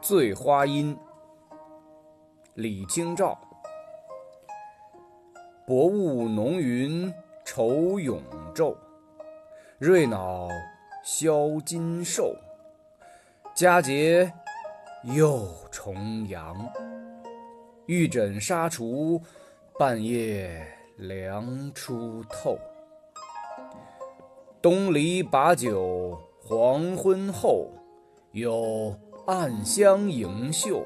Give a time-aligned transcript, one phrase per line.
[0.00, 0.96] 醉花阴，
[2.54, 3.38] 李清照。
[5.66, 7.12] 薄雾浓云
[7.44, 8.22] 愁永
[8.54, 8.74] 昼，
[9.78, 10.48] 瑞脑
[11.04, 12.34] 消金兽。
[13.54, 14.32] 佳节
[15.02, 16.56] 又重阳，
[17.84, 19.20] 玉枕纱厨，
[19.78, 22.58] 半夜凉初透。
[24.62, 27.68] 东篱把酒黄昏后，
[28.32, 28.96] 有
[29.30, 30.84] 暗香盈袖。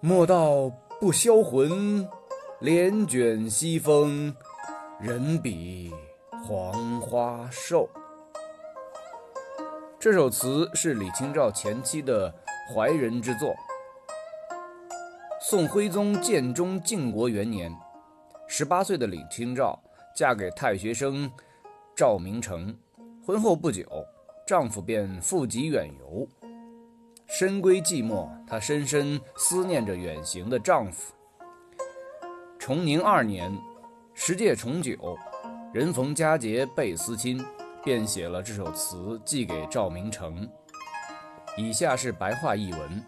[0.00, 2.08] 莫道不销魂，
[2.60, 4.34] 帘卷西风，
[4.98, 5.92] 人比
[6.42, 7.86] 黄花瘦。
[10.00, 12.34] 这首词是李清照前期的
[12.74, 13.54] 怀人之作。
[15.38, 17.70] 宋徽宗建中靖国元年，
[18.46, 19.78] 十八岁的李清照
[20.16, 21.30] 嫁给太学生。
[21.94, 22.74] 赵明诚
[23.22, 23.84] 婚后不久，
[24.46, 26.26] 丈夫便负笈远游，
[27.42, 31.12] 深闺寂寞，她深深思念着远行的丈夫。
[32.56, 33.52] 崇宁二年，
[34.14, 35.18] 十届重九，
[35.74, 37.44] 人逢佳节倍思亲，
[37.82, 40.48] 便写了这首词寄给赵明诚。
[41.56, 43.04] 以下是白话译文：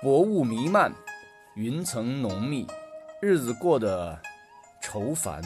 [0.00, 0.94] 薄雾弥漫，
[1.56, 2.68] 云层浓密，
[3.20, 4.16] 日子过得。
[4.80, 5.42] 愁烦，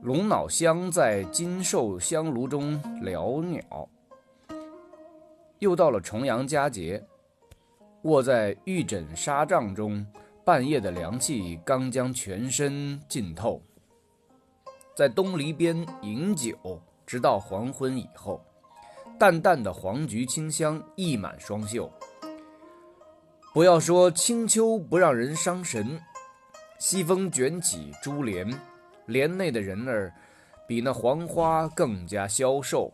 [0.00, 3.88] 龙脑香在金寿香炉中袅袅。
[5.58, 7.04] 又到了重阳佳节，
[8.02, 10.06] 卧在玉枕纱帐中，
[10.44, 13.60] 半夜的凉气刚将全身浸透。
[14.94, 18.40] 在东篱边饮酒，直到黄昏以后，
[19.18, 21.90] 淡淡的黄菊清香溢满双袖。
[23.52, 26.00] 不要说清秋不让人伤神。
[26.78, 28.48] 西风卷起珠帘，
[29.08, 30.12] 帘内的人儿
[30.66, 32.92] 比那黄花更加消瘦。